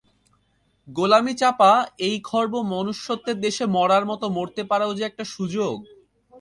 [0.87, 1.71] গোলামি-চাপা
[1.99, 5.75] এই খর্ব মানুষ্যত্বের দেশে মরার মতো মরতে পারাও যে একটা সুযোগ।